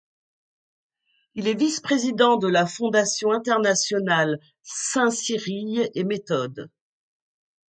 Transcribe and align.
Il 1.35 1.47
est 1.47 1.53
vice-président 1.53 2.37
de 2.37 2.47
la 2.47 2.65
fondation 2.65 3.31
internationale 3.31 4.39
saints 4.63 5.11
Cyrille 5.11 5.91
et 5.93 6.03
Méthode. 6.03 6.71